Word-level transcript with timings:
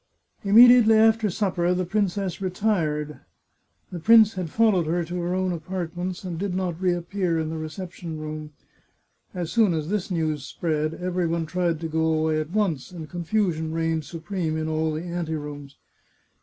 Immediately 0.43 0.95
after 0.95 1.29
supper 1.29 1.75
the 1.75 1.85
princess 1.85 2.41
retired. 2.41 3.19
The 3.91 3.99
prince 3.99 4.33
had 4.33 4.49
followed 4.49 4.87
her 4.87 5.03
to 5.03 5.15
her 5.21 5.35
own 5.35 5.51
apartments, 5.51 6.23
and 6.23 6.39
did 6.39 6.55
not 6.55 6.81
reappear 6.81 7.37
in 7.37 7.51
the 7.51 7.57
reception 7.59 8.17
room. 8.17 8.49
As 9.35 9.51
soon 9.51 9.75
as 9.75 9.89
this 9.89 10.09
news 10.09 10.43
spread, 10.43 10.95
every 10.95 11.25
500 11.25 11.25
The 11.25 11.27
Chartreuse 11.27 11.29
of 11.29 11.31
Parma 11.31 11.37
one 11.37 11.45
tried 11.77 11.81
to 11.81 11.87
go 11.87 12.03
away 12.13 12.41
at 12.41 12.49
once, 12.51 12.91
and 12.91 13.07
confusion 13.11 13.71
reigned 13.73 14.03
supreme 14.05 14.57
in 14.57 14.67
all 14.67 14.91
the 14.91 15.03
anterooms. 15.03 15.75